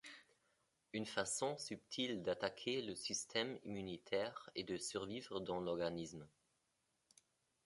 Une 0.93 1.05
façon 1.05 1.59
subtile 1.59 2.23
d’attaquer 2.23 2.81
le 2.81 2.95
système 2.95 3.59
immunitaire 3.65 4.49
et 4.55 4.63
de 4.63 4.75
survivre 4.79 5.39
dans 5.39 5.59
l’organisme. 5.59 6.27